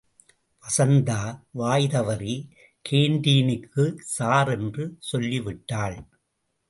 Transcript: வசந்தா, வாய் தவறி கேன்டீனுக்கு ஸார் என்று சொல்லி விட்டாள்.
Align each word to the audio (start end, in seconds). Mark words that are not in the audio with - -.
வசந்தா, 0.63 1.41
வாய் 1.51 1.87
தவறி 1.87 2.49
கேன்டீனுக்கு 2.89 3.97
ஸார் 4.19 4.49
என்று 4.59 4.95
சொல்லி 4.99 5.39
விட்டாள். 5.39 5.97